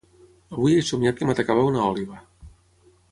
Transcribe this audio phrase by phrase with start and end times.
[0.55, 2.21] Avui he somiat que m'atacava una òliba.